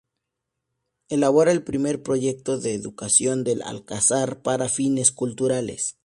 Elabora 1.09 1.51
el 1.51 1.63
primer 1.63 2.01
proyecto 2.01 2.59
de 2.59 2.73
adecuación 2.73 3.43
del 3.43 3.61
Alcázar 3.61 4.41
para 4.41 4.67
fines 4.67 5.11
culturales. 5.11 5.99